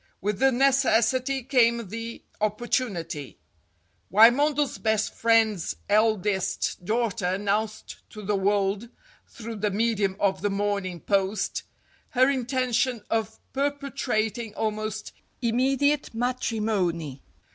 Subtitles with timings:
[0.19, 3.35] With the necessity came the op portunity.
[4.11, 8.89] Wymondel's best friend's eldest daughter announced to the world,
[9.27, 11.61] through the medium of the "Morning Post,"
[12.09, 15.11] her intention of perpetrating almost
[15.43, 17.21] immedi ate matrimony.